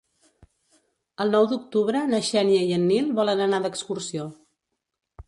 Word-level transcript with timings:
El 1.25 1.33
nou 1.35 1.49
d'octubre 1.51 2.01
na 2.13 2.21
Xènia 2.29 2.63
i 2.71 2.73
en 2.79 2.87
Nil 2.93 3.13
volen 3.21 3.45
anar 3.47 3.61
d'excursió. 3.67 4.27